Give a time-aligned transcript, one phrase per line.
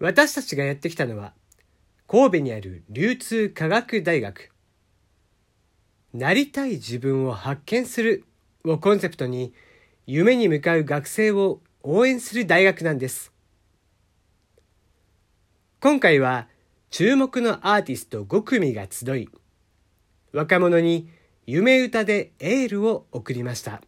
[0.00, 1.32] 私たちがやってきたのは、
[2.06, 4.50] 神戸にある流通科学大学。
[6.14, 8.24] なりたい自分を発見する
[8.64, 9.52] をコンセプトに、
[10.06, 13.32] 夢に向かう学生を応援する大学なんです。
[15.80, 16.48] 今回は
[16.90, 19.28] 注目のアーティスト5組が集い、
[20.32, 21.08] 若者に
[21.46, 23.82] 夢歌でエールを送りました。